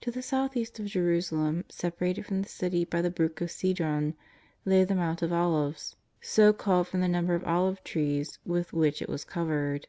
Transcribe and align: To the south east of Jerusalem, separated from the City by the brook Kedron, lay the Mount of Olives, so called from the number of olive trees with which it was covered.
To 0.00 0.10
the 0.10 0.22
south 0.22 0.56
east 0.56 0.78
of 0.78 0.86
Jerusalem, 0.86 1.66
separated 1.68 2.24
from 2.24 2.40
the 2.40 2.48
City 2.48 2.86
by 2.86 3.02
the 3.02 3.10
brook 3.10 3.36
Kedron, 3.36 4.14
lay 4.64 4.82
the 4.82 4.94
Mount 4.94 5.20
of 5.20 5.30
Olives, 5.30 5.94
so 6.22 6.54
called 6.54 6.88
from 6.88 7.02
the 7.02 7.06
number 7.06 7.34
of 7.34 7.44
olive 7.44 7.84
trees 7.84 8.38
with 8.46 8.72
which 8.72 9.02
it 9.02 9.10
was 9.10 9.26
covered. 9.26 9.88